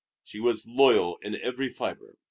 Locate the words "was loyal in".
0.39-1.39